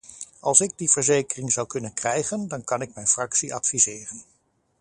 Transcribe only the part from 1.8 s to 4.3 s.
krijgen, dan kan ik mijn fractie adviseren.